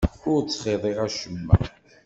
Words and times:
Ur 0.31 0.39
ttxiḍiɣ 0.43 0.97
acemma. 1.07 1.55